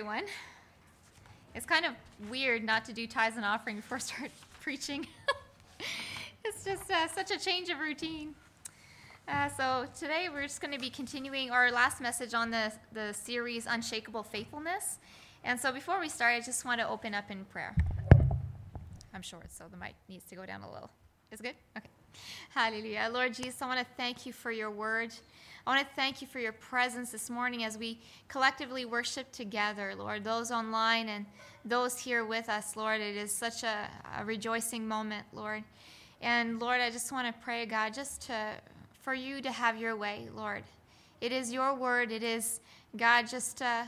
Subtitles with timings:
[0.00, 0.24] everyone.
[1.54, 1.92] It's kind of
[2.30, 4.30] weird not to do tithes and offering before I start
[4.62, 5.06] preaching.
[6.44, 8.34] it's just uh, such a change of routine.
[9.28, 13.12] Uh, so today we're just going to be continuing our last message on the, the
[13.12, 15.00] series Unshakable Faithfulness.
[15.44, 17.76] And so before we start, I just want to open up in prayer.
[19.12, 20.88] I'm short, so the mic needs to go down a little.
[21.30, 21.56] Is good?
[21.76, 21.90] Okay.
[22.50, 23.10] Hallelujah.
[23.12, 25.12] Lord Jesus, I want to thank you for your word.
[25.66, 27.98] I want to thank you for your presence this morning as we
[28.28, 30.24] collectively worship together, Lord.
[30.24, 31.26] Those online and
[31.64, 35.62] those here with us, Lord, it is such a, a rejoicing moment, Lord.
[36.22, 38.54] And Lord, I just want to pray, God, just to
[39.02, 40.62] for you to have your way, Lord.
[41.20, 42.12] It is your word.
[42.12, 42.60] It is
[42.96, 43.28] God.
[43.28, 43.84] Just uh,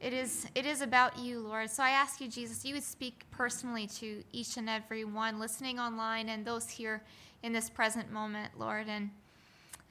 [0.00, 1.70] it is it is about you, Lord.
[1.70, 5.78] So I ask you, Jesus, you would speak personally to each and every one listening
[5.78, 7.02] online and those here
[7.42, 8.86] in this present moment, Lord.
[8.88, 9.10] And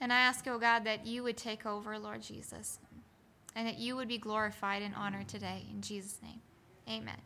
[0.01, 2.79] and I ask, oh God, that you would take over, Lord Jesus,
[3.55, 5.65] and that you would be glorified and honored today.
[5.71, 6.41] In Jesus' name,
[6.89, 7.17] amen.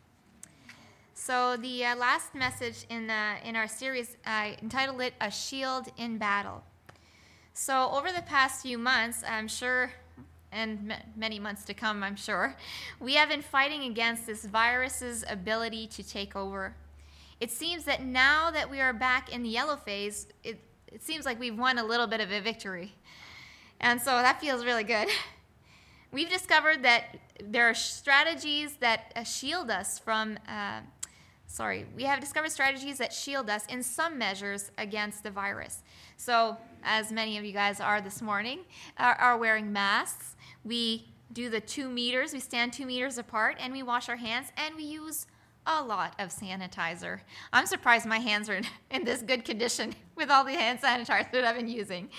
[1.16, 5.88] So, the uh, last message in, the, in our series, I entitled it A Shield
[5.96, 6.64] in Battle.
[7.54, 9.94] So, over the past few months, I'm sure,
[10.54, 12.56] and many months to come, I'm sure,
[13.00, 16.76] we have been fighting against this virus's ability to take over.
[17.40, 21.26] It seems that now that we are back in the yellow phase, it, it seems
[21.26, 22.94] like we've won a little bit of a victory.
[23.80, 25.10] And so that feels really good.
[26.14, 30.82] We've discovered that there are strategies that uh, shield us from, uh,
[31.48, 35.82] sorry, we have discovered strategies that shield us in some measures against the virus.
[36.18, 38.60] So, as many of you guys are this morning,
[38.98, 40.33] are, are wearing masks.
[40.64, 44.52] We do the two meters, we stand two meters apart, and we wash our hands,
[44.58, 45.26] and we use
[45.66, 47.20] a lot of sanitizer.
[47.52, 48.62] I'm surprised my hands are
[48.92, 52.10] in this good condition with all the hand sanitizer that I've been using.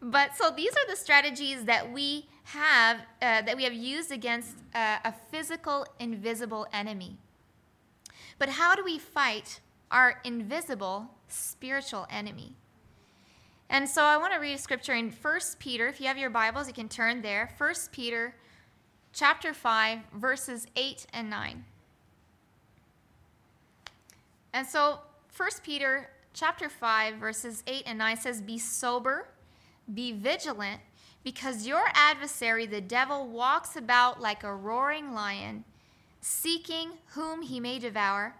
[0.00, 4.56] But so these are the strategies that we have uh, that we have used against
[4.74, 7.18] uh, a physical invisible enemy.
[8.38, 12.56] But how do we fight our invisible spiritual enemy?
[13.70, 15.88] And so I want to read scripture in 1 Peter.
[15.88, 17.52] If you have your Bibles, you can turn there.
[17.58, 18.34] 1 Peter
[19.12, 21.64] chapter 5 verses 8 and 9.
[24.52, 25.00] And so
[25.36, 29.28] 1 Peter chapter 5 verses 8 and 9 says be sober,
[29.92, 30.80] be vigilant
[31.22, 35.64] because your adversary the devil walks about like a roaring lion
[36.20, 38.34] seeking whom he may devour.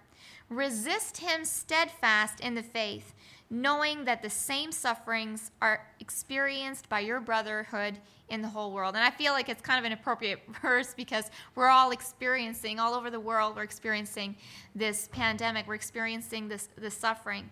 [0.49, 3.15] Resist him steadfast in the faith,
[3.51, 7.99] knowing that the same sufferings are experienced by your brotherhood
[8.29, 8.95] in the whole world.
[8.95, 12.95] And I feel like it's kind of an appropriate verse because we're all experiencing, all
[12.95, 14.37] over the world, we're experiencing
[14.75, 17.51] this pandemic, we're experiencing this, this suffering.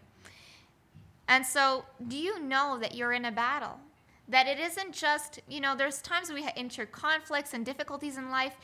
[1.28, 3.80] And so, do you know that you're in a battle?
[4.28, 8.54] That it isn't just, you know, there's times we enter conflicts and difficulties in life,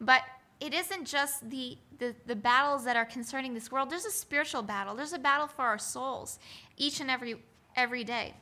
[0.00, 0.22] but
[0.62, 3.90] it isn't just the, the, the, battles that are concerning this world.
[3.90, 4.94] There's a spiritual battle.
[4.94, 6.38] There's a battle for our souls
[6.76, 7.36] each and every
[7.74, 8.34] every day.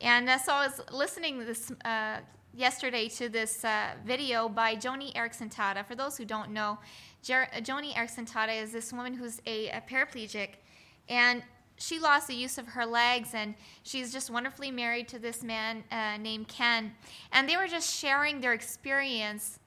[0.00, 2.18] And uh, so I was listening this uh,
[2.54, 5.84] yesterday to this uh, video by Joni Eareckson Tada.
[5.84, 6.78] For those who don't know,
[7.20, 10.50] Jer- Joni Eareckson Tada is this woman who's a, a paraplegic,
[11.08, 11.42] and
[11.78, 15.82] she lost the use of her legs, and she's just wonderfully married to this man
[15.90, 16.92] uh, named Ken.
[17.32, 19.58] And they were just sharing their experience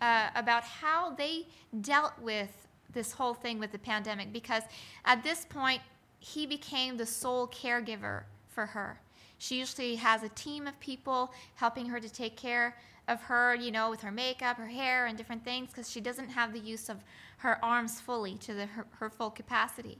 [0.00, 1.46] uh, about how they
[1.80, 4.62] dealt with this whole thing with the pandemic, because
[5.04, 5.80] at this point,
[6.18, 9.00] he became the sole caregiver for her.
[9.38, 12.76] She usually has a team of people helping her to take care
[13.08, 16.28] of her, you know, with her makeup, her hair, and different things because she doesn't
[16.28, 16.98] have the use of
[17.38, 19.98] her arms fully to the, her, her full capacity.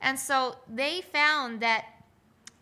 [0.00, 1.84] And so they found that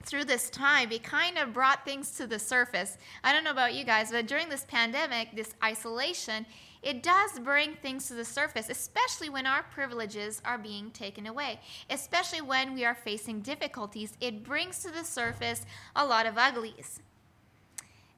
[0.04, 2.98] through this time, it kind of brought things to the surface.
[3.24, 6.46] I don't know about you guys, but during this pandemic, this isolation,
[6.82, 11.60] it does bring things to the surface, especially when our privileges are being taken away,
[11.88, 14.14] especially when we are facing difficulties.
[14.20, 15.64] It brings to the surface
[15.94, 17.00] a lot of uglies.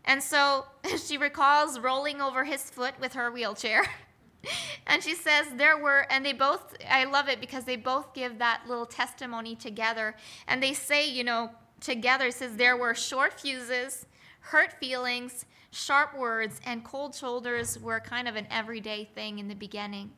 [0.06, 0.64] And so
[1.04, 3.84] she recalls rolling over his foot with her wheelchair.
[4.86, 8.38] and she says there were, and they both, I love it because they both give
[8.38, 10.14] that little testimony together.
[10.48, 11.50] And they say, you know,
[11.84, 14.06] together, says there were short fuses,
[14.40, 19.54] hurt feelings, sharp words, and cold shoulders were kind of an everyday thing in the
[19.54, 20.12] beginning.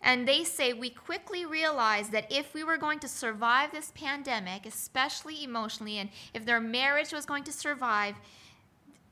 [0.00, 4.66] And they say we quickly realized that if we were going to survive this pandemic,
[4.66, 8.14] especially emotionally, and if their marriage was going to survive,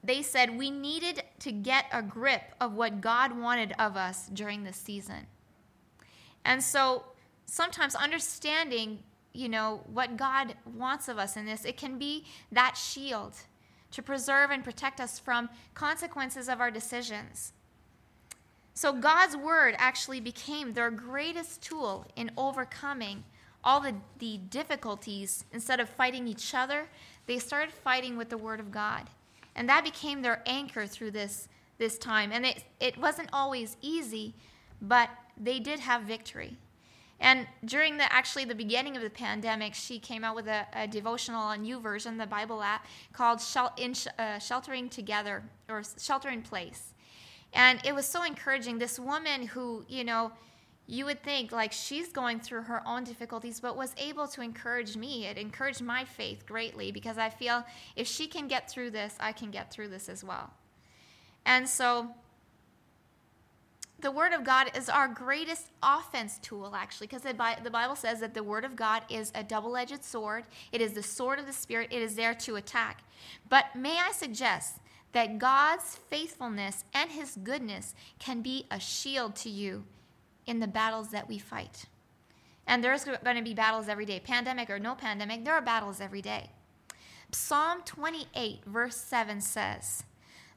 [0.05, 4.65] they said we needed to get a grip of what God wanted of us during
[4.65, 5.27] this season.
[6.45, 7.05] And so
[7.47, 8.99] sometimes understanding,
[9.33, 13.35] you know, what God wants of us in this, it can be that shield
[13.93, 17.53] to preserve and protect us from consequences of our decisions.
[18.75, 23.25] So God's word actually became their greatest tool in overcoming
[23.63, 25.45] all the, the difficulties.
[25.53, 26.89] Instead of fighting each other,
[27.27, 29.09] they started fighting with the word of God.
[29.55, 32.33] And that became their anchor through this, this time.
[32.33, 34.35] And it, it wasn't always easy,
[34.81, 36.57] but they did have victory.
[37.21, 40.89] And during the actually the beginning of the pandemic, she came out with a, a
[40.89, 46.43] devotional, a version the Bible app called Shel- in, uh, "Sheltering Together" or "Shelter in
[46.43, 46.95] Place,"
[47.53, 48.79] and it was so encouraging.
[48.79, 50.33] This woman who, you know,
[50.87, 54.97] you would think like she's going through her own difficulties, but was able to encourage
[54.97, 55.27] me.
[55.27, 57.65] It encouraged my faith greatly because I feel
[57.95, 60.51] if she can get through this, I can get through this as well.
[61.47, 62.15] And so
[64.03, 68.35] the Word of God is our greatest offense tool, actually, because the Bible says that
[68.35, 70.45] the Word of God is a double edged sword.
[70.73, 73.03] It is the sword of the Spirit, it is there to attack.
[73.49, 74.79] But may I suggest
[75.13, 79.85] that God's faithfulness and His goodness can be a shield to you
[80.47, 81.85] in the battles that we fight.
[82.67, 86.01] And there's going to be battles every day, pandemic or no pandemic, there are battles
[86.01, 86.51] every day.
[87.31, 90.05] Psalm 28, verse 7 says,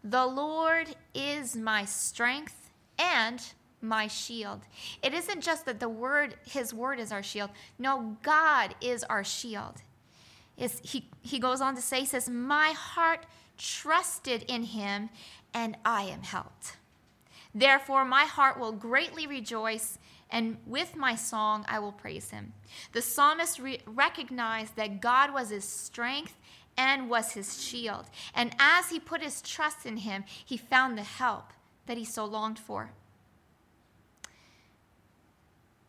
[0.03, 2.64] The Lord is my strength
[2.97, 3.41] and
[3.81, 4.61] my shield.
[5.01, 7.51] It isn't just that the word, his word is our shield.
[7.77, 9.81] No, God is our shield.
[10.57, 13.25] Is he, he goes on to say, he says, My heart
[13.57, 15.09] trusted in him,
[15.53, 16.77] and I am helped.
[17.53, 19.97] Therefore, my heart will greatly rejoice,
[20.29, 22.53] and with my song I will praise him.
[22.91, 26.35] The psalmist re- recognized that God was his strength
[26.77, 28.05] and was his shield.
[28.33, 31.53] And as he put his trust in him, he found the help
[31.87, 32.91] that he so longed for.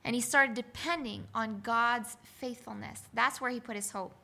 [0.05, 3.03] And he started depending on God's faithfulness.
[3.13, 4.15] That's where he put his hope.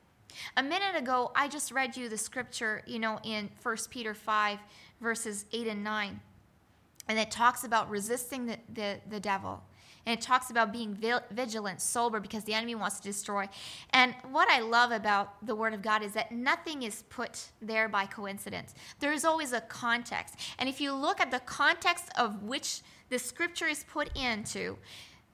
[0.56, 4.58] A minute ago, I just read you the scripture, you know, in 1 Peter 5,
[5.00, 6.20] verses 8 and 9.
[7.08, 9.62] And it talks about resisting the, the, the devil.
[10.04, 10.98] And it talks about being
[11.30, 13.48] vigilant, sober, because the enemy wants to destroy.
[13.90, 17.88] And what I love about the Word of God is that nothing is put there
[17.88, 18.74] by coincidence.
[18.98, 20.34] There is always a context.
[20.58, 24.76] And if you look at the context of which the scripture is put into,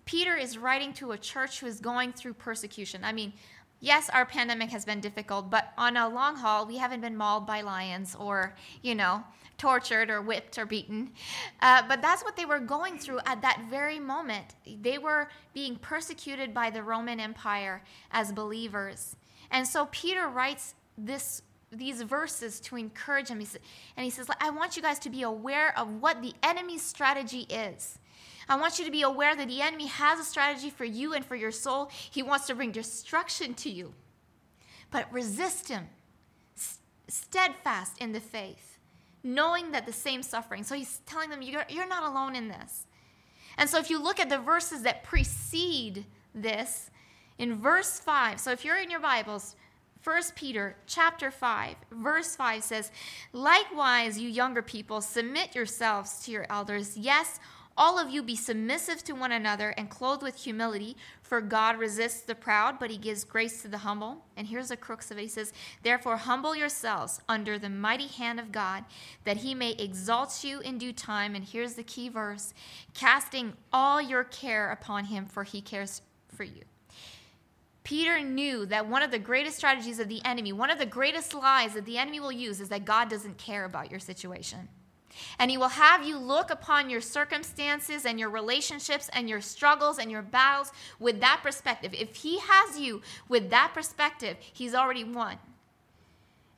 [0.05, 3.05] Peter is writing to a church who is going through persecution.
[3.05, 3.32] I mean,
[3.81, 7.47] yes, our pandemic has been difficult, but on a long haul, we haven't been mauled
[7.47, 9.25] by lions or, you know,
[9.57, 11.11] tortured or whipped or beaten.
[11.61, 14.55] Uh, but that's what they were going through at that very moment.
[14.83, 17.83] They were being persecuted by the Roman Empire
[18.13, 19.17] as believers.
[19.51, 23.41] And so Peter writes this these verses to encourage him.
[23.97, 27.41] And he says, I want you guys to be aware of what the enemy's strategy
[27.51, 27.99] is.
[28.49, 31.25] I want you to be aware that the enemy has a strategy for you and
[31.25, 31.91] for your soul.
[32.11, 33.95] He wants to bring destruction to you.
[34.91, 35.89] But resist him,
[37.09, 38.69] steadfast in the faith
[39.23, 40.65] knowing that the same suffering.
[40.65, 42.87] So he's telling them, you're, you're not alone in this.
[43.56, 46.05] And so if you look at the verses that precede
[46.35, 46.91] this,
[47.39, 49.56] in verse 5, so if you're in your Bibles,
[50.03, 52.91] 1 Peter chapter 5, verse 5 says,
[53.33, 56.97] Likewise, you younger people, submit yourselves to your elders.
[56.97, 57.39] Yes,
[57.79, 62.23] all of you be submissive to one another and clothed with humility, for God resists
[62.23, 64.25] the proud, but he gives grace to the humble.
[64.37, 65.23] And here's the crux of it.
[65.23, 65.53] He says,
[65.85, 68.85] Therefore, humble yourselves under the mighty hand of God,
[69.25, 71.37] that he may exalt you in due time.
[71.37, 72.53] And here's the key verse
[72.95, 76.02] casting all your care upon him, for he cares
[76.35, 76.64] for you.
[77.85, 81.33] Peter knew that one of the greatest strategies of the enemy, one of the greatest
[81.33, 84.69] lies that the enemy will use, is that God doesn't care about your situation.
[85.38, 89.99] And He will have you look upon your circumstances and your relationships and your struggles
[89.99, 91.95] and your battles with that perspective.
[91.95, 95.38] If He has you with that perspective, He's already won.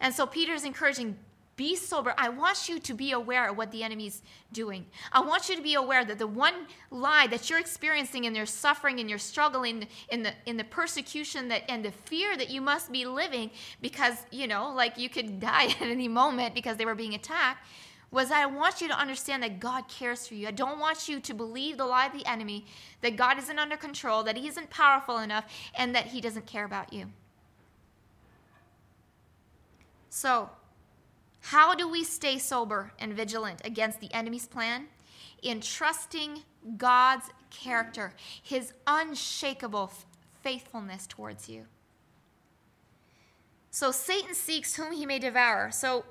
[0.00, 1.16] And so Peter's encouraging
[1.60, 2.14] be sober.
[2.16, 4.86] I want you to be aware of what the enemy's doing.
[5.12, 6.54] I want you to be aware that the one
[6.90, 11.48] lie that you're experiencing in your suffering and your struggling in the in the persecution
[11.48, 13.50] that and the fear that you must be living
[13.82, 17.62] because, you know, like you could die at any moment because they were being attacked
[18.10, 20.48] was I want you to understand that God cares for you.
[20.48, 22.66] I don't want you to believe the lie of the enemy
[23.02, 26.64] that God isn't under control, that He isn't powerful enough, and that He doesn't care
[26.64, 27.06] about you.
[30.08, 30.50] So,
[31.40, 34.88] how do we stay sober and vigilant against the enemy's plan?
[35.42, 36.42] In trusting
[36.76, 38.12] God's character,
[38.42, 39.92] His unshakable
[40.42, 41.66] faithfulness towards you.
[43.70, 45.70] So, Satan seeks whom he may devour.
[45.70, 46.04] So,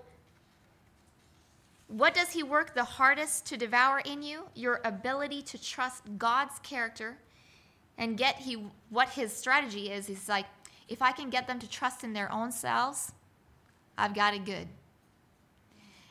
[1.90, 4.44] what does he work the hardest to devour in you?
[4.54, 7.18] Your ability to trust God's character
[7.98, 10.06] and get he what his strategy is.
[10.08, 10.46] He's like,
[10.88, 13.12] if I can get them to trust in their own selves,
[13.98, 14.68] I've got it good.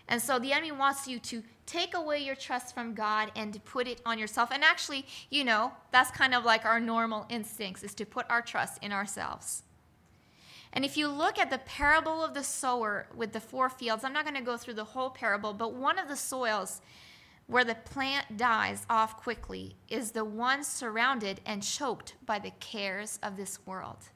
[0.08, 3.60] And so the enemy wants you to take away your trust from God and to
[3.60, 4.50] put it on yourself.
[4.50, 8.42] And actually, you know, that's kind of like our normal instincts is to put our
[8.42, 9.62] trust in ourselves.
[10.72, 14.12] And if you look at the parable of the sower with the four fields, I'm
[14.12, 16.80] not going to go through the whole parable, but one of the soils
[17.46, 23.18] where the plant dies off quickly is the one surrounded and choked by the cares
[23.22, 24.10] of this world.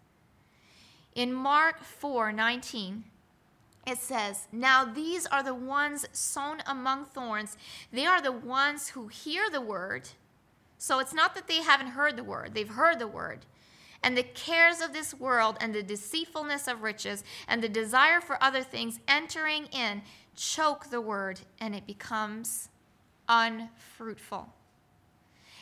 [1.14, 3.04] In Mark 4 19,
[3.86, 7.56] it says, Now these are the ones sown among thorns.
[7.90, 10.10] They are the ones who hear the word.
[10.78, 13.46] So it's not that they haven't heard the word, they've heard the word.
[14.02, 18.42] And the cares of this world and the deceitfulness of riches and the desire for
[18.42, 20.02] other things entering in
[20.34, 22.68] choke the word and it becomes
[23.28, 24.52] unfruitful.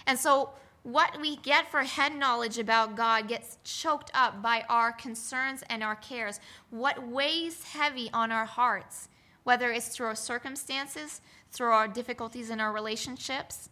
[0.06, 0.50] And so
[0.82, 5.82] what we get for head knowledge about God gets choked up by our concerns and
[5.82, 6.40] our cares.
[6.70, 9.08] What weighs heavy on our hearts,
[9.44, 11.20] whether it's through our circumstances,
[11.52, 13.68] through our difficulties in our relationships,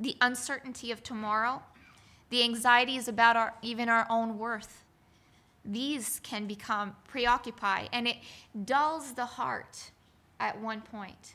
[0.00, 1.62] the uncertainty of tomorrow,
[2.30, 4.84] the anxieties about our, even our own worth.
[5.64, 8.16] These can become preoccupied, and it
[8.64, 9.90] dulls the heart
[10.38, 11.34] at one point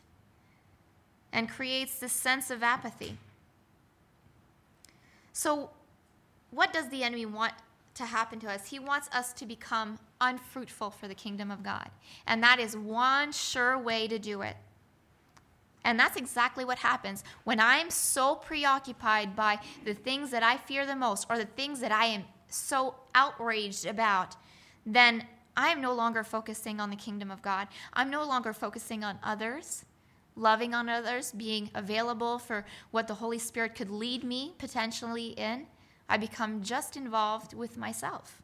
[1.33, 3.17] and creates this sense of apathy.
[5.33, 5.69] So,
[6.51, 7.53] what does the enemy want
[7.95, 8.67] to happen to us?
[8.67, 11.89] He wants us to become unfruitful for the kingdom of God.
[12.27, 14.57] And that is one sure way to do it.
[15.83, 20.85] And that's exactly what happens when I'm so preoccupied by the things that I fear
[20.85, 24.35] the most or the things that I am so outraged about,
[24.85, 25.25] then
[25.57, 27.67] I'm no longer focusing on the kingdom of God.
[27.93, 29.85] I'm no longer focusing on others
[30.35, 35.67] loving on others, being available for what the Holy Spirit could lead me potentially in,
[36.09, 38.41] I become just involved with myself.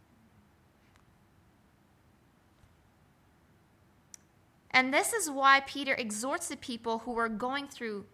[4.78, 8.06] And this is why Peter exhorts the people who are going through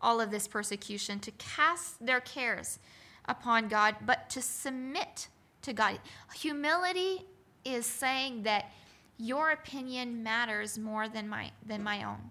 [0.00, 2.78] all of this persecution to cast their cares
[3.24, 5.26] upon God, but to submit
[5.62, 5.98] to God.
[6.36, 7.26] Humility
[7.64, 8.70] is saying that
[9.18, 12.30] your opinion matters more than my, than my own.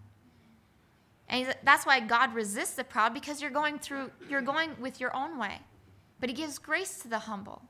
[1.28, 5.14] And that's why God resists the proud because you're going through, you're going with your
[5.14, 5.60] own way.
[6.22, 7.62] But He gives grace to the humble.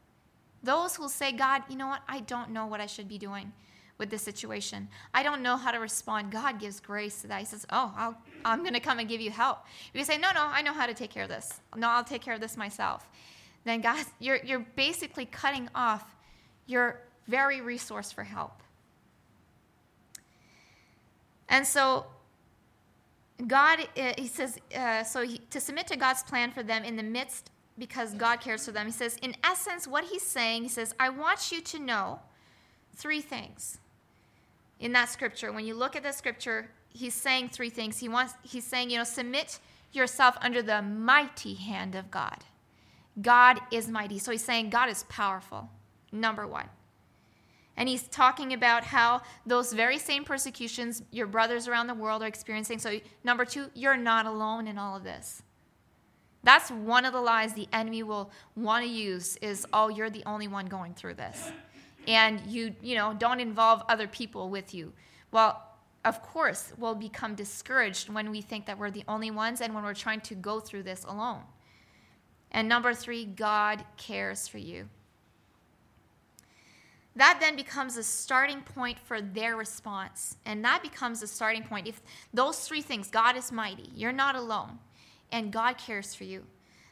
[0.62, 2.04] Those who say, God, you know what?
[2.08, 3.52] I don't know what I should be doing
[3.98, 4.88] with this situation.
[5.14, 6.32] I don't know how to respond.
[6.32, 7.40] God gives grace to that.
[7.40, 9.60] He says, Oh, I'll, I'm going to come and give you help.
[9.94, 11.62] If you say, No, no, I know how to take care of this.
[11.76, 13.08] No, I'll take care of this myself.
[13.66, 16.16] Then, God, you're, you're basically cutting off
[16.66, 18.62] your very resource for help.
[21.50, 22.06] And so
[23.48, 26.96] God, uh, he says, uh, so he, to submit to God's plan for them in
[26.96, 28.86] the midst, because God cares for them.
[28.86, 32.20] He says, in essence, what he's saying, he says, I want you to know
[32.96, 33.80] three things
[34.84, 35.52] in that scripture.
[35.52, 38.00] When you look at the scripture, he's saying three things.
[38.00, 39.60] He wants, he's saying, you know, submit
[39.94, 42.44] yourself under the mighty hand of God.
[43.22, 44.20] God is mighty.
[44.20, 45.70] So he's saying God is powerful,
[46.12, 46.68] number one.
[47.78, 52.28] And he's talking about how those very same persecutions your brothers around the world are
[52.28, 52.78] experiencing.
[52.78, 55.42] So, number two, you're not alone in all of this.
[56.44, 60.24] That's one of the lies the enemy will want to use is, oh, you're the
[60.26, 61.52] only one going through this.
[62.08, 64.94] And you, you know, don't involve other people with you.
[65.32, 65.62] Well,
[66.06, 69.84] of course, we'll become discouraged when we think that we're the only ones and when
[69.84, 71.42] we're trying to go through this alone.
[72.52, 74.90] And number three, God cares for you.
[77.16, 80.38] That then becomes a starting point for their response.
[80.46, 81.88] And that becomes a starting point.
[81.88, 82.02] If
[82.34, 84.80] those three things God is mighty, you're not alone,
[85.32, 86.44] and God cares for you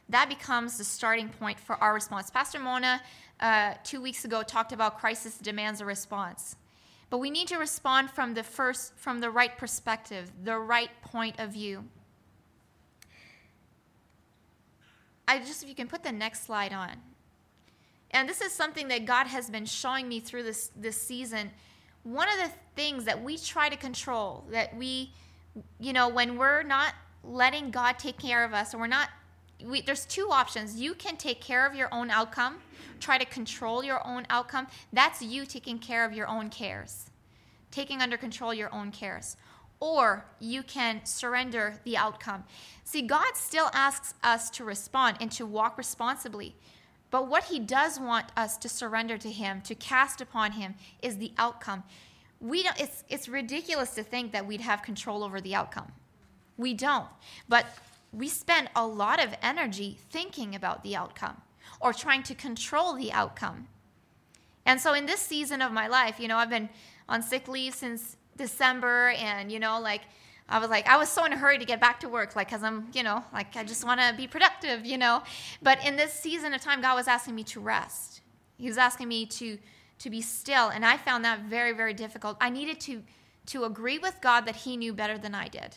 [0.08, 2.30] that becomes the starting point for our response.
[2.30, 3.00] Pastor Mona,
[3.40, 6.56] uh, two weeks ago, talked about crisis demands a response.
[7.10, 11.38] But we need to respond from the first, from the right perspective, the right point
[11.38, 11.84] of view.
[15.28, 16.90] I just, if you can put the next slide on.
[18.10, 21.50] And this is something that God has been showing me through this, this season.
[22.02, 25.12] One of the things that we try to control, that we,
[25.78, 26.94] you know, when we're not
[27.24, 29.08] letting God take care of us, or we're not,
[29.66, 30.80] we, there's two options.
[30.80, 32.58] You can take care of your own outcome,
[33.00, 34.66] try to control your own outcome.
[34.92, 37.10] That's you taking care of your own cares,
[37.70, 39.36] taking under control your own cares.
[39.80, 42.44] Or you can surrender the outcome.
[42.84, 46.54] See, God still asks us to respond and to walk responsibly.
[47.10, 51.18] But what he does want us to surrender to him, to cast upon him, is
[51.18, 51.82] the outcome.
[52.40, 55.92] We don't, it's, it's ridiculous to think that we'd have control over the outcome.
[56.56, 57.08] We don't.
[57.48, 57.66] But
[58.12, 61.40] we spend a lot of energy thinking about the outcome
[61.80, 63.68] or trying to control the outcome.
[64.66, 66.68] And so in this season of my life, you know, I've been
[67.08, 70.02] on sick leave since December and, you know, like
[70.48, 72.48] I was like, I was so in a hurry to get back to work, like,
[72.48, 75.22] because I'm, you know, like, I just want to be productive, you know.
[75.62, 78.20] But in this season of time, God was asking me to rest.
[78.58, 79.58] He was asking me to
[79.98, 82.36] to be still, and I found that very, very difficult.
[82.40, 83.02] I needed to
[83.46, 85.76] to agree with God that He knew better than I did.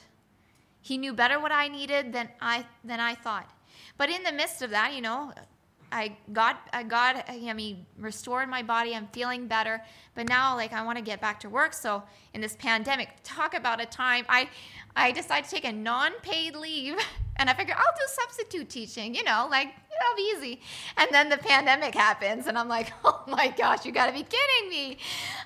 [0.85, 3.49] He knew better what I needed than I than I thought.
[3.97, 5.33] But in the midst of that, you know,
[5.91, 8.93] I God I God I mean restored my body.
[8.93, 9.81] I'm feeling better.
[10.13, 11.73] But now like I want to get back to work.
[11.73, 12.03] So
[12.35, 14.47] in this pandemic, talk about a time I
[14.95, 16.97] I decided to take a non-paid leave
[17.37, 20.61] and I figured I'll do substitute teaching, you know, like it'll be easy.
[20.97, 24.23] And then the pandemic happens and I'm like, "Oh my gosh, you got to be
[24.23, 24.99] kidding me."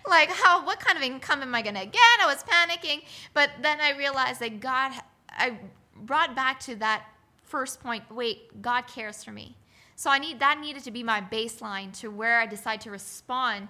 [0.06, 2.18] Like how what kind of income am I going to get?
[2.22, 3.04] I was panicking,
[3.34, 4.92] but then I realized that God
[5.40, 5.58] I
[5.96, 7.06] brought back to that
[7.44, 9.56] first point, wait, God cares for me.
[9.96, 13.68] So I need that needed to be my baseline to where I decide to respond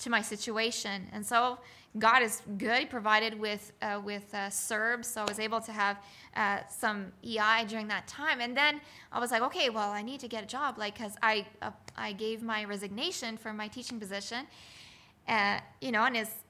[0.00, 1.06] to my situation.
[1.12, 1.58] And so
[1.98, 2.90] God is good.
[2.90, 5.98] Provided with uh, with uh, CERB, so I was able to have
[6.36, 8.40] uh, some EI during that time.
[8.40, 8.80] And then
[9.12, 11.70] I was like, okay, well, I need to get a job, like because I uh,
[11.96, 14.46] I gave my resignation from my teaching position,
[15.28, 16.41] uh, you know, and it's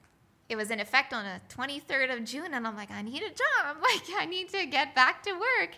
[0.48, 3.28] it was in effect on the 23rd of June, and I'm like, I need a
[3.28, 3.64] job.
[3.64, 5.70] I'm like, I need to get back to work.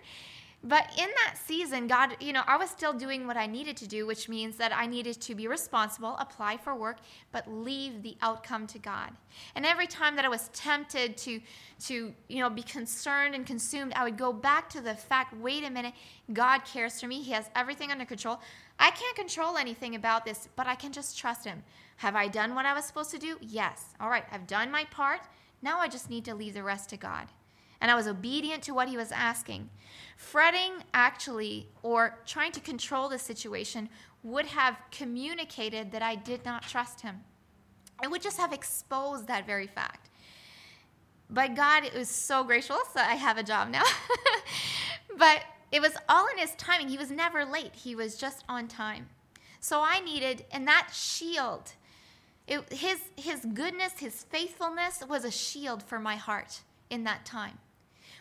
[0.66, 3.86] But in that season, God, you know, I was still doing what I needed to
[3.86, 7.00] do, which means that I needed to be responsible, apply for work,
[7.32, 9.10] but leave the outcome to God.
[9.54, 11.40] And every time that I was tempted to
[11.80, 15.64] to, you know, be concerned and consumed, I would go back to the fact, wait
[15.64, 15.92] a minute,
[16.32, 17.20] God cares for me.
[17.20, 18.40] He has everything under control.
[18.78, 21.62] I can't control anything about this, but I can just trust him.
[21.96, 23.38] Have I done what I was supposed to do?
[23.40, 23.94] Yes.
[24.00, 25.20] All right, I've done my part.
[25.62, 27.28] Now I just need to leave the rest to God
[27.84, 29.68] and I was obedient to what he was asking.
[30.16, 33.90] Fretting, actually, or trying to control the situation,
[34.22, 37.20] would have communicated that I did not trust him.
[38.02, 40.08] It would just have exposed that very fact.
[41.28, 43.84] But God it was so gracious that I have a job now.
[45.18, 46.88] but it was all in his timing.
[46.88, 49.10] He was never late, he was just on time.
[49.60, 51.72] So I needed, and that shield,
[52.46, 57.58] it, his, his goodness, his faithfulness was a shield for my heart in that time.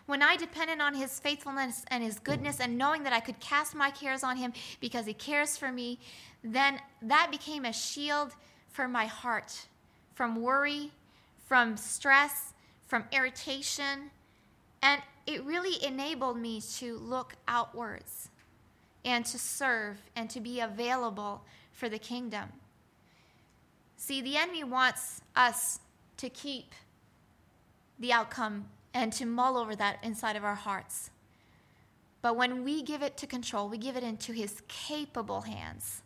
[0.05, 3.73] When I depended on his faithfulness and his goodness and knowing that I could cast
[3.73, 5.99] my cares on him because he cares for me,
[6.43, 8.33] then that became a shield
[8.69, 9.67] for my heart
[10.13, 10.91] from worry,
[11.45, 12.53] from stress,
[12.85, 14.11] from irritation.
[14.81, 18.29] And it really enabled me to look outwards
[19.05, 22.49] and to serve and to be available for the kingdom.
[24.05, 25.79] See, the enemy wants us
[26.17, 26.73] to keep
[27.97, 31.09] the outcome and to mull over that inside of our hearts.
[32.21, 36.01] But when we give it to control, we give it into his capable hands.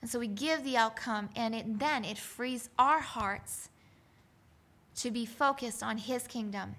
[0.00, 3.68] And so we give the outcome, and it, then it frees our hearts
[4.94, 6.76] to be focused on his kingdom.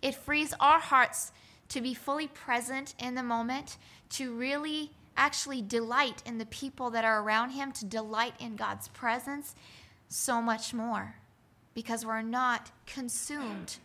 [0.00, 1.32] It frees our hearts
[1.70, 3.78] to be fully present in the moment,
[4.10, 8.88] to really actually delight in the people that are around him, to delight in God's
[8.88, 9.54] presence
[10.08, 11.16] so much more
[11.74, 13.76] because we're not consumed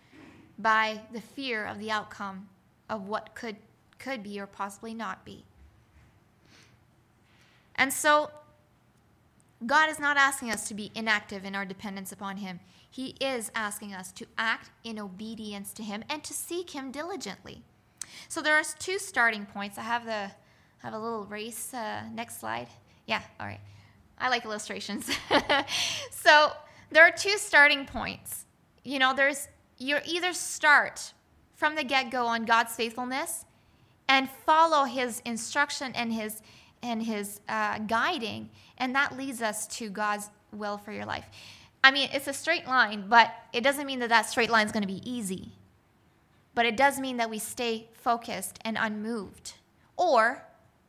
[0.57, 2.47] by the fear of the outcome
[2.89, 3.57] of what could
[3.99, 5.43] could be or possibly not be.
[7.75, 8.31] And so
[9.65, 12.59] God is not asking us to be inactive in our dependence upon him.
[12.89, 17.63] He is asking us to act in obedience to him and to seek him diligently.
[18.27, 19.77] So there are two starting points.
[19.77, 20.31] I have the
[20.83, 22.67] have a little race uh, next slide.
[23.07, 23.61] Yeah, all right.
[24.19, 25.09] I like illustrations.
[26.11, 26.51] so
[26.91, 28.45] there are two starting points.
[28.83, 31.13] You know, there's you either start
[31.55, 33.45] from the get-go on God's faithfulness
[34.07, 36.41] and follow his instruction and his
[36.81, 41.25] and his uh, guiding and that leads us to God's will for your life.
[41.83, 44.71] I mean, it's a straight line, but it doesn't mean that that straight line is
[44.71, 45.53] going to be easy.
[46.55, 49.53] But it does mean that we stay focused and unmoved.
[49.97, 50.45] Or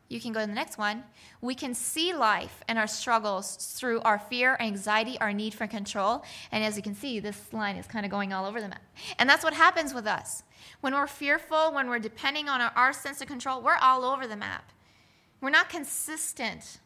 [0.09, 1.03] you can go to the next one.
[1.41, 6.23] We can see life and our struggles through our fear, anxiety, our need for control.
[6.53, 8.83] And as you can see, this line is kind of going all over the map.
[9.19, 10.43] And that's what happens with us.
[10.83, 14.27] When we're fearful, when we're depending on our, our sense of control, we're all over
[14.27, 14.71] the map.
[15.41, 16.81] We're not consistent.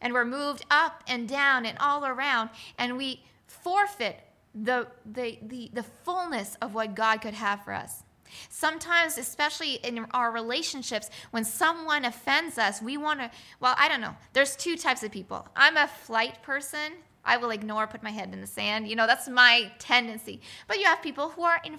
[0.00, 2.50] And we're moved up and down and all around.
[2.78, 4.20] And we forfeit
[4.54, 8.04] the, the, the, the fullness of what God could have for us.
[8.48, 14.00] Sometimes, especially in our relationships, when someone offends us, we want to, well, I don't
[14.00, 14.16] know.
[14.32, 15.46] There's two types of people.
[15.56, 16.92] I'm a flight person.
[17.24, 18.88] I will ignore, put my head in the sand.
[18.88, 20.40] You know, that's my tendency.
[20.68, 21.78] But you have people who are in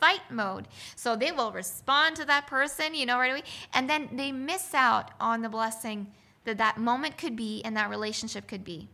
[0.00, 0.68] fight mode.
[0.94, 3.42] So they will respond to that person, you know, right away.
[3.74, 6.12] And then they miss out on the blessing
[6.44, 8.88] that that moment could be and that relationship could be.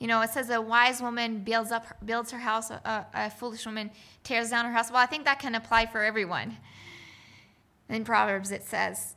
[0.00, 3.64] You know, it says a wise woman builds up builds her house, a, a foolish
[3.64, 3.90] woman
[4.22, 4.90] tears down her house.
[4.90, 6.56] Well, I think that can apply for everyone.
[7.88, 9.14] In Proverbs, it says.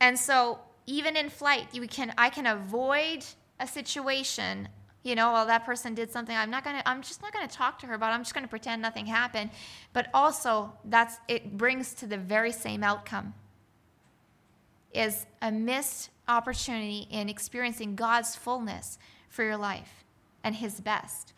[0.00, 3.24] And so, even in flight, you can I can avoid
[3.60, 4.68] a situation.
[5.04, 6.34] You know, well, that person did something.
[6.34, 6.82] I'm not gonna.
[6.86, 8.10] I'm just not gonna talk to her about.
[8.10, 8.14] it.
[8.14, 9.50] I'm just gonna pretend nothing happened.
[9.92, 13.34] But also, that's it brings to the very same outcome.
[14.92, 18.98] Is a missed opportunity in experiencing God's fullness
[19.34, 20.04] for your life
[20.44, 21.32] and His best.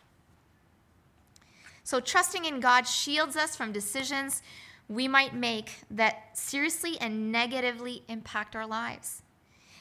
[1.83, 4.41] So, trusting in God shields us from decisions
[4.89, 9.21] we might make that seriously and negatively impact our lives.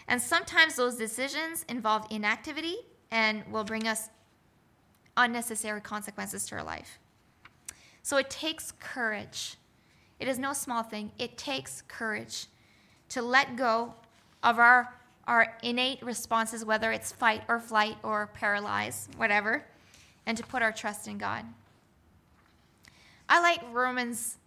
[0.08, 2.76] And sometimes those decisions involve inactivity
[3.10, 4.08] and will bring us
[5.16, 6.98] unnecessary consequences to our life.
[8.02, 9.56] So, it takes courage.
[10.18, 11.12] It is no small thing.
[11.18, 12.46] It takes courage
[13.10, 13.94] to let go
[14.42, 14.94] of our
[15.26, 19.64] our innate responses, whether it's fight or flight or paralyze, whatever,
[20.24, 21.44] and to put our trust in God.
[23.28, 24.38] I like Romans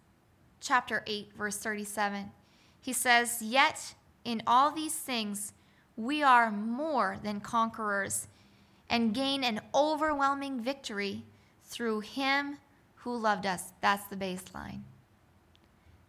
[0.60, 2.30] chapter 8, verse 37.
[2.80, 5.52] He says, Yet in all these things
[5.96, 8.26] we are more than conquerors
[8.88, 11.24] and gain an overwhelming victory
[11.64, 12.56] through him
[12.96, 13.72] who loved us.
[13.80, 14.80] That's the baseline.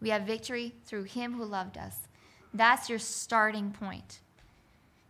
[0.02, 2.08] We have victory through him who loved us.
[2.54, 4.20] That's your starting point.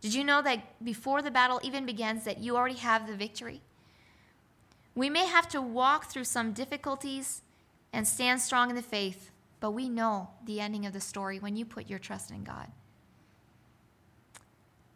[0.01, 3.61] Did you know that before the battle even begins that you already have the victory?
[4.95, 7.43] We may have to walk through some difficulties
[7.93, 11.55] and stand strong in the faith, but we know the ending of the story when
[11.55, 12.67] you put your trust in God.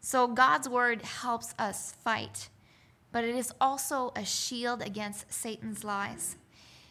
[0.00, 2.48] So God's word helps us fight,
[3.12, 6.36] but it is also a shield against Satan's lies.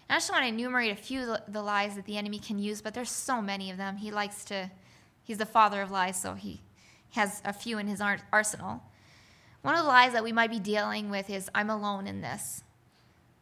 [0.08, 2.60] And I just want to enumerate a few of the lies that the enemy can
[2.60, 3.98] use, but there's so many of them.
[3.98, 4.70] He likes to,
[5.24, 6.62] he's the father of lies, so he
[7.16, 8.02] has a few in his
[8.32, 8.84] arsenal.
[9.62, 12.64] One of the lies that we might be dealing with is I'm alone in this.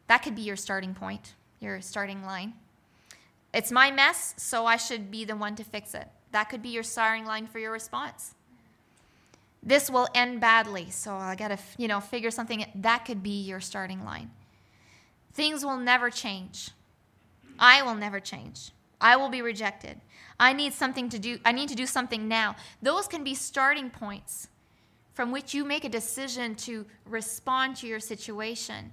[0.06, 2.54] That could be your starting point, your starting line.
[3.52, 6.08] It's my mess, so I should be the one to fix it.
[6.32, 8.34] That could be your starting line for your response.
[9.62, 13.42] This will end badly, so I got to, you know, figure something that could be
[13.42, 14.30] your starting line.
[15.32, 16.70] Things will never change.
[17.58, 18.72] I will never change.
[19.04, 20.00] I will be rejected.
[20.40, 21.38] I need something to do.
[21.44, 22.56] I need to do something now.
[22.82, 24.48] Those can be starting points
[25.12, 28.92] from which you make a decision to respond to your situation.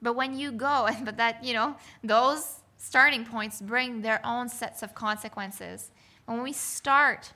[0.00, 4.82] But when you go, but that, you know, those starting points bring their own sets
[4.82, 5.90] of consequences.
[6.24, 7.34] When we start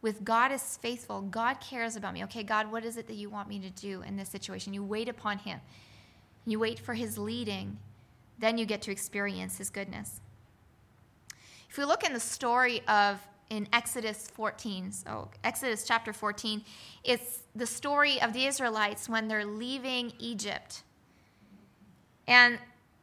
[0.00, 2.24] with God is faithful, God cares about me.
[2.24, 4.72] Okay, God, what is it that you want me to do in this situation?
[4.72, 5.60] You wait upon Him,
[6.46, 7.76] you wait for His leading,
[8.38, 10.22] then you get to experience His goodness.
[11.76, 16.64] If we look in the story of in Exodus 14, so Exodus chapter 14,
[17.04, 20.84] it's the story of the Israelites when they're leaving Egypt.
[22.26, 22.58] And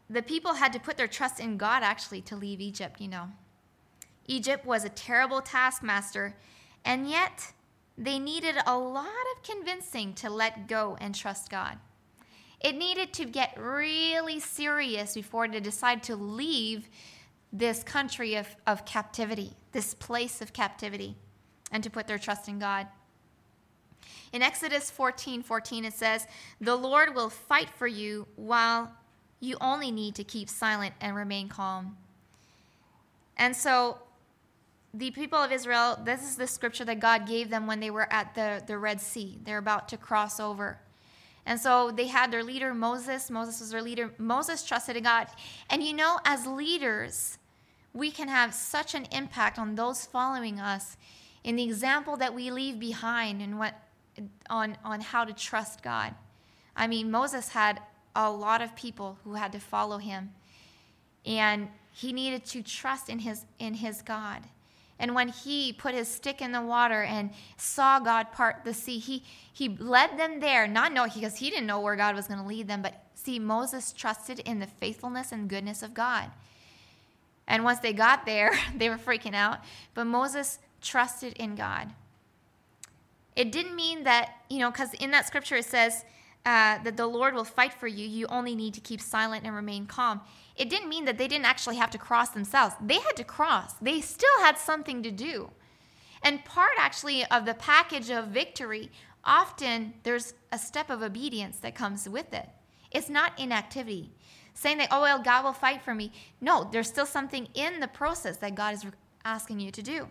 [0.10, 3.30] the people had to put their trust in God actually to leave Egypt, you know.
[4.26, 6.36] Egypt was a terrible taskmaster,
[6.84, 7.54] and yet
[7.96, 11.78] they needed a lot of convincing to let go and trust God.
[12.60, 16.90] It needed to get really serious before they decided to leave
[17.54, 21.16] this country of, of captivity, this place of captivity,
[21.72, 22.88] and to put their trust in God.
[24.34, 26.28] In Exodus 14 14, it says,
[26.60, 28.92] The Lord will fight for you while
[29.40, 31.98] you only need to keep silent and remain calm.
[33.38, 34.00] And so,
[34.96, 38.12] the people of Israel, this is the scripture that God gave them when they were
[38.12, 39.40] at the, the Red Sea.
[39.44, 40.80] They're about to cross over.
[41.46, 43.30] And so they had their leader, Moses.
[43.30, 44.14] Moses was their leader.
[44.18, 45.28] Moses trusted in God.
[45.70, 47.38] And you know, as leaders,
[47.94, 50.98] we can have such an impact on those following us
[51.44, 53.76] in the example that we leave behind and what
[54.50, 56.14] on on how to trust God.
[56.76, 57.82] I mean, Moses had
[58.16, 60.32] a lot of people who had to follow him.
[61.26, 64.44] And he needed to trust in his in his God.
[65.00, 69.00] And when he put his stick in the water and saw God part the sea,
[69.00, 72.40] he he led them there, not knowing because he didn't know where God was going
[72.40, 76.32] to lead them, but see Moses trusted in the faithfulness and goodness of God.
[77.48, 79.60] And once they got there, they were freaking out.
[79.94, 81.94] But Moses trusted in God.
[83.36, 86.06] It didn't mean that, you know, because in that scripture it says
[86.46, 88.08] uh, that the Lord will fight for you.
[88.08, 90.22] You only need to keep silent and remain calm.
[90.56, 92.76] It didn't mean that they didn't actually have to cross themselves.
[92.82, 95.50] They had to cross, they still had something to do.
[96.22, 98.92] And part actually of the package of victory,
[99.26, 102.48] often there's a step of obedience that comes with it.
[102.92, 104.12] It's not inactivity
[104.54, 106.12] saying that, oh, well, God will fight for me.
[106.42, 108.86] No, there's still something in the process that God is
[109.26, 110.08] asking you to do.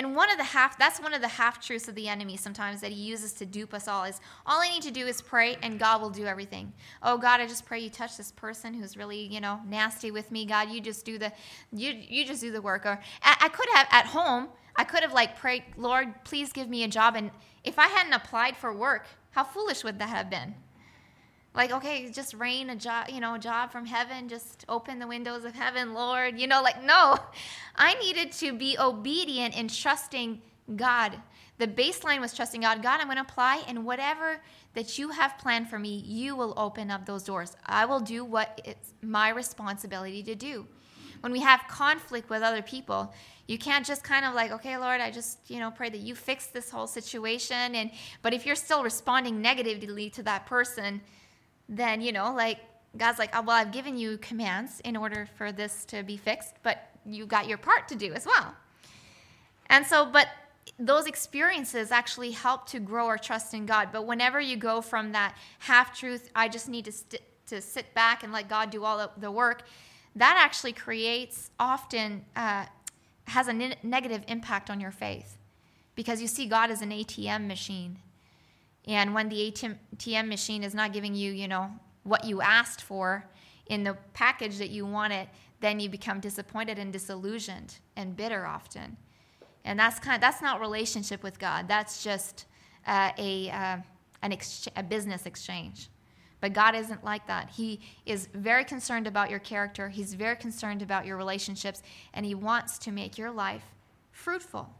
[0.00, 2.80] And one of the half that's one of the half truths of the enemy sometimes
[2.80, 5.58] that he uses to dupe us all is all I need to do is pray
[5.62, 6.72] and God will do everything.
[7.02, 10.30] Oh God, I just pray you touch this person who's really, you know, nasty with
[10.30, 10.46] me.
[10.46, 11.30] God, you just do the
[11.70, 12.86] you you just do the work.
[12.86, 14.48] Or I could have at home,
[14.80, 17.14] I could have like prayed, Lord, please give me a job.
[17.14, 17.30] And
[17.64, 20.54] if I hadn't applied for work, how foolish would that have been?
[21.54, 25.06] Like, okay, just rain a job, you know, a job from heaven, just open the
[25.06, 26.40] windows of heaven, Lord.
[26.40, 27.18] You know, like, no.
[27.76, 30.40] I needed to be obedient in trusting
[30.74, 31.12] God.
[31.58, 32.82] The baseline was trusting God.
[32.82, 34.40] God, I'm going to apply, and whatever
[34.72, 37.54] that you have planned for me, you will open up those doors.
[37.66, 40.66] I will do what it's my responsibility to do.
[41.20, 43.12] When we have conflict with other people,
[43.50, 46.14] you can't just kind of like, okay, Lord, I just, you know, pray that you
[46.14, 47.74] fix this whole situation.
[47.74, 47.90] And
[48.22, 51.00] but if you're still responding negatively to that person,
[51.68, 52.58] then, you know, like
[52.96, 56.54] God's like, oh, well, I've given you commands in order for this to be fixed,
[56.62, 58.54] but you got your part to do as well.
[59.66, 60.28] And so, but
[60.78, 63.88] those experiences actually help to grow our trust in God.
[63.90, 67.94] But whenever you go from that half truth, I just need to, st- to sit
[67.94, 69.64] back and let God do all the work,
[70.16, 72.66] that actually creates often, uh,
[73.30, 75.38] has a ne- negative impact on your faith
[75.94, 77.98] because you see God as an ATM machine
[78.86, 81.70] and when the ATM machine is not giving you, you know,
[82.02, 83.26] what you asked for
[83.66, 85.28] in the package that you wanted,
[85.60, 88.96] then you become disappointed and disillusioned and bitter often.
[89.64, 91.68] And that's kind of, that's not relationship with God.
[91.68, 92.46] That's just
[92.86, 93.76] uh, a uh,
[94.22, 95.88] an ex- a business exchange.
[96.40, 97.50] But God isn't like that.
[97.50, 99.88] He is very concerned about your character.
[99.88, 101.82] He's very concerned about your relationships,
[102.14, 103.64] and He wants to make your life
[104.12, 104.70] fruitful.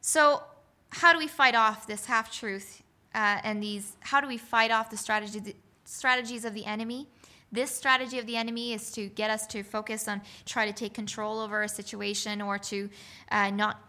[0.00, 0.42] So,
[0.90, 2.82] how do we fight off this half truth
[3.14, 3.96] uh, and these?
[4.00, 7.08] How do we fight off the strategy, the strategies of the enemy?
[7.50, 10.92] This strategy of the enemy is to get us to focus on try to take
[10.92, 12.90] control over a situation or to
[13.30, 13.80] uh, not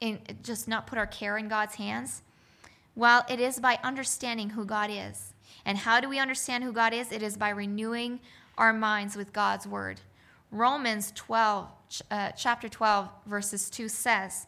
[0.00, 2.22] in, just not put our care in God's hands.
[2.94, 5.32] Well, it is by understanding who God is.
[5.64, 7.12] And how do we understand who God is?
[7.12, 8.20] It is by renewing
[8.58, 10.00] our minds with God's word.
[10.50, 11.68] Romans 12,
[12.10, 14.46] uh, chapter 12, verses 2 says,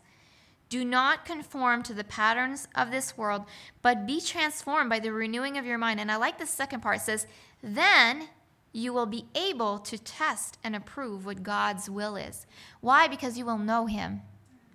[0.69, 3.45] do not conform to the patterns of this world,
[3.81, 6.01] but be transformed by the renewing of your mind.
[6.01, 6.97] And I like the second part.
[6.97, 7.27] It says,
[7.63, 8.29] then
[8.73, 12.45] you will be able to test and approve what God's will is.
[12.81, 13.07] Why?
[13.07, 14.23] Because you will know Him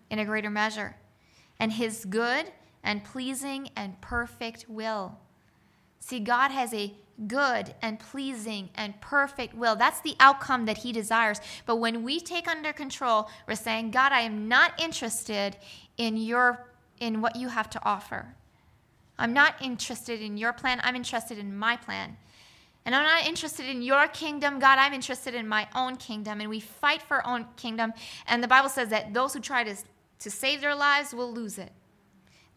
[0.09, 0.95] in a greater measure
[1.59, 2.51] and His good
[2.83, 5.17] and pleasing and perfect will.
[5.99, 6.93] See, God has a
[7.27, 9.75] good and pleasing and perfect will.
[9.75, 11.41] That's the outcome that He desires.
[11.65, 15.57] But when we take under control, we're saying, God, I am not interested
[15.97, 16.65] in your
[16.99, 18.35] in what you have to offer.
[19.17, 20.79] I'm not interested in your plan.
[20.83, 22.17] I'm interested in my plan.
[22.85, 24.79] And I'm not interested in your kingdom, God.
[24.79, 26.39] I'm interested in my own kingdom.
[26.39, 27.93] And we fight for our own kingdom.
[28.27, 29.75] And the Bible says that those who try to,
[30.19, 31.71] to save their lives will lose it,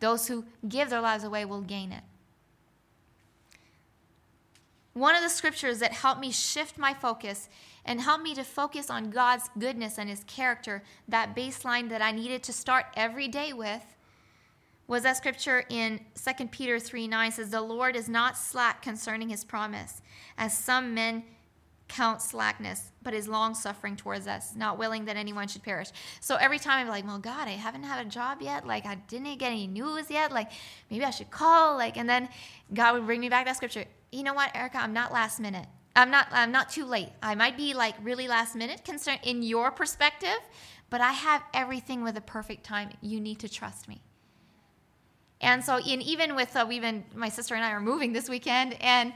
[0.02, 2.02] those who give their lives away will gain it.
[4.94, 7.48] One of the scriptures that helped me shift my focus
[7.84, 12.10] and helped me to focus on God's goodness and His character, that baseline that I
[12.10, 13.82] needed to start every day with,
[14.88, 19.28] was that scripture in 2 Peter 3 9 says, The Lord is not slack concerning
[19.28, 20.02] His promise,
[20.36, 21.22] as some men
[21.92, 25.88] count slackness, but is long suffering towards us, not willing that anyone should perish.
[26.20, 28.66] So every time I'm like, well, God, I haven't had a job yet.
[28.66, 30.32] Like, I didn't get any news yet.
[30.32, 30.50] Like,
[30.90, 31.76] maybe I should call.
[31.76, 32.30] Like, and then
[32.72, 33.84] God would bring me back that scripture.
[34.10, 34.78] You know what, Erica?
[34.78, 35.66] I'm not last minute.
[35.94, 37.10] I'm not I'm not too late.
[37.22, 40.38] I might be like really last minute concern in your perspective,
[40.88, 42.90] but I have everything with a perfect time.
[43.02, 44.00] You need to trust me.
[45.42, 46.82] And so in even with uh, we've
[47.14, 49.12] my sister and I are moving this weekend and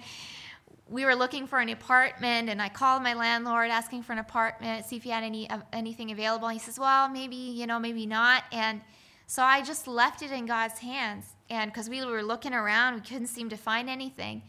[0.88, 4.86] we were looking for an apartment and I called my landlord asking for an apartment,
[4.86, 6.46] see if he had any uh, anything available.
[6.48, 8.80] And he says, "Well, maybe, you know, maybe not." And
[9.26, 11.26] so I just left it in God's hands.
[11.50, 14.42] And because we were looking around, we couldn't seem to find anything.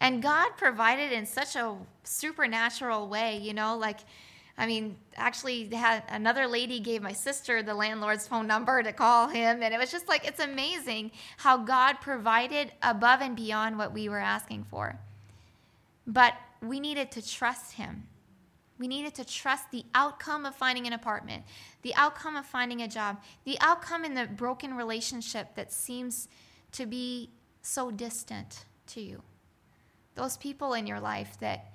[0.00, 4.00] And God provided in such a supernatural way, you know, like,
[4.58, 9.28] I mean, actually, had another lady gave my sister the landlord's phone number to call
[9.28, 13.92] him, and it was just like it's amazing how God provided above and beyond what
[13.92, 14.98] we were asking for.
[16.06, 18.04] But we needed to trust Him.
[18.78, 21.44] We needed to trust the outcome of finding an apartment,
[21.82, 26.28] the outcome of finding a job, the outcome in the broken relationship that seems
[26.72, 29.22] to be so distant to you.
[30.14, 31.72] Those people in your life that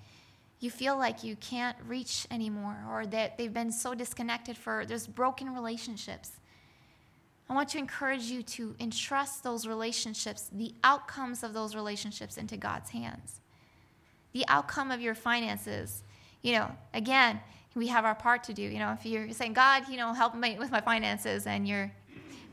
[0.60, 5.08] you feel like you can't reach anymore or that they've been so disconnected for there's
[5.08, 6.32] broken relationships.
[7.50, 12.58] I want to encourage you to entrust those relationships the outcomes of those relationships into
[12.58, 13.40] god's hands
[14.38, 16.04] the outcome of your finances
[16.42, 17.40] you know again
[17.78, 18.64] we have our part to do.
[18.64, 21.92] You know, if you're saying, God, you know, help me with my finances, and you're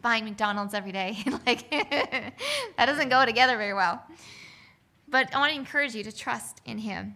[0.03, 1.17] buying McDonald's every day,
[1.47, 4.03] like that doesn't go together very well.
[5.09, 7.15] But I want to encourage you to trust in Him.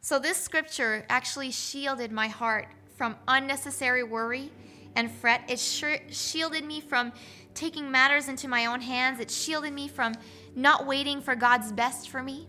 [0.00, 4.50] So, this scripture actually shielded my heart from unnecessary worry
[4.96, 5.42] and fret.
[5.48, 7.12] It shielded me from
[7.54, 9.20] taking matters into my own hands.
[9.20, 10.14] It shielded me from
[10.54, 12.48] not waiting for God's best for me.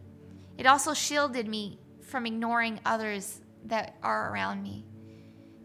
[0.57, 4.85] It also shielded me from ignoring others that are around me.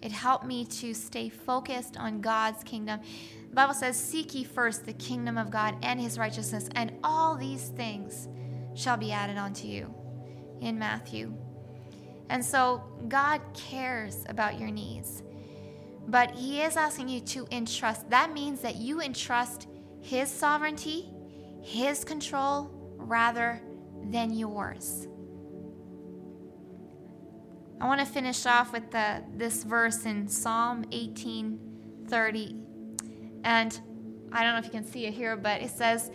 [0.03, 3.01] It helped me to stay focused on God's kingdom.
[3.49, 7.37] The Bible says, Seek ye first the kingdom of God and his righteousness, and all
[7.37, 8.29] these things
[8.75, 9.93] shall be added unto you
[10.61, 11.35] in Matthew.
[12.29, 15.23] And so God cares about your needs,
[16.09, 18.09] but He is asking you to entrust.
[18.11, 19.69] That means that you entrust
[20.01, 21.11] His sovereignty,
[21.63, 23.61] His control, rather
[24.11, 25.09] than yours.
[27.81, 32.63] I want to finish off with the, this verse in Psalm 18:30.
[33.45, 33.81] And
[34.33, 36.11] I don't know if you can see it here, but it says,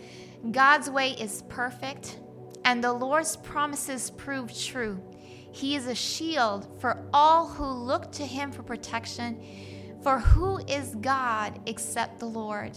[0.50, 2.18] God's way is perfect,
[2.64, 5.00] and the Lord's promises prove true.
[5.52, 9.40] He is a shield for all who look to him for protection.
[10.02, 12.76] For who is God except the Lord?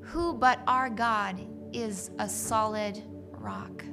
[0.00, 1.38] Who but our God
[1.72, 3.84] is a solid rock?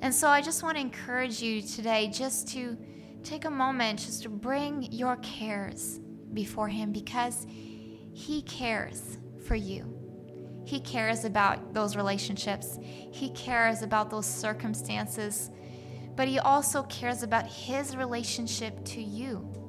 [0.00, 2.76] And so I just want to encourage you today just to
[3.22, 6.00] take a moment just to bring your cares
[6.34, 9.86] before Him because He cares for you.
[10.64, 15.50] He cares about those relationships, He cares about those circumstances,
[16.16, 19.61] but He also cares about His relationship to you.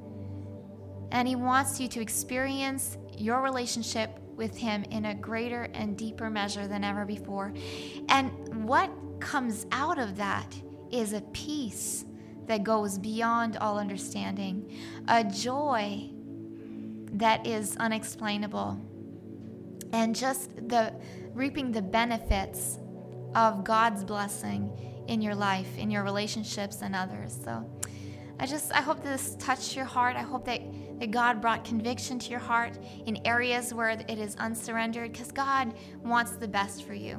[1.14, 6.30] And He wants you to experience your relationship with Him in a greater and deeper
[6.30, 7.54] measure than ever before.
[8.10, 10.54] And what comes out of that
[10.92, 12.06] is a peace
[12.48, 14.70] that goes beyond all understanding,
[15.08, 16.10] a joy
[17.14, 18.80] that is unexplainable,
[19.94, 20.94] and just the
[21.34, 22.80] reaping the benefits
[23.36, 24.72] of God's blessing
[25.08, 27.40] in your life, in your relationships, and others.
[27.44, 27.70] So
[28.40, 30.16] I just I hope this touched your heart.
[30.16, 30.62] I hope that,
[31.00, 35.74] that God brought conviction to your heart in areas where it is unsurrendered, because God
[36.04, 37.16] wants the best for you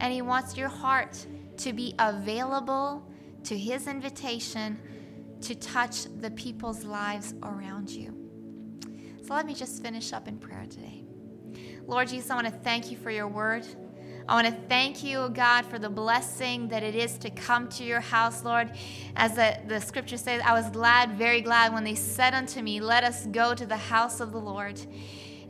[0.00, 1.26] and He wants your heart
[1.58, 3.06] to be available
[3.44, 4.78] to His invitation
[5.42, 8.14] to touch the people's lives around you.
[9.22, 11.04] So let me just finish up in prayer today.
[11.86, 13.66] Lord Jesus, I want to thank you for your word.
[14.26, 17.84] I want to thank you, God, for the blessing that it is to come to
[17.84, 18.72] your house, Lord.
[19.16, 22.80] As the, the scripture says, I was glad, very glad, when they said unto me,
[22.80, 24.80] Let us go to the house of the Lord.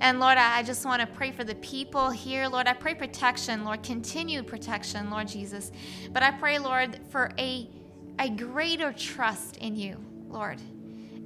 [0.01, 2.49] And Lord, I just want to pray for the people here.
[2.49, 5.71] Lord, I pray protection, Lord, continued protection, Lord Jesus.
[6.11, 7.71] But I pray, Lord, for a,
[8.19, 10.61] a greater trust in you, Lord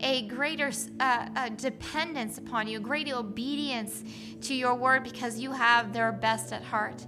[0.01, 4.05] a greater uh, uh, dependence upon you, a greater obedience
[4.43, 7.05] to your word because you have their best at heart.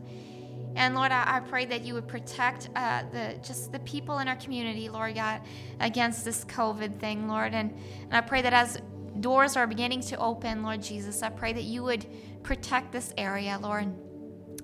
[0.77, 4.29] And Lord, I, I pray that you would protect uh, the just the people in
[4.29, 5.43] our community, Lord God,
[5.81, 7.55] against this COVID thing, Lord.
[7.55, 7.73] And,
[8.05, 8.81] and I pray that as
[9.19, 11.23] doors are beginning to open, Lord Jesus.
[11.23, 12.07] I pray that you would
[12.43, 13.93] protect this area, Lord.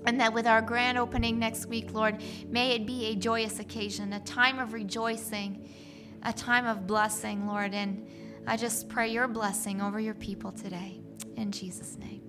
[0.07, 4.13] And that with our grand opening next week, Lord, may it be a joyous occasion,
[4.13, 5.69] a time of rejoicing,
[6.23, 7.75] a time of blessing, Lord.
[7.75, 8.07] And
[8.47, 11.01] I just pray your blessing over your people today.
[11.37, 12.26] In Jesus' name.